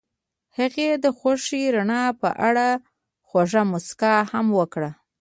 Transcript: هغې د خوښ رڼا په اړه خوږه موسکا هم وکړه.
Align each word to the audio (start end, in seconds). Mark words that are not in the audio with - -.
هغې 0.57 0.89
د 1.03 1.05
خوښ 1.17 1.43
رڼا 1.75 2.03
په 2.21 2.29
اړه 2.47 2.67
خوږه 3.27 3.61
موسکا 3.71 4.13
هم 4.31 4.47
وکړه. 4.59 4.89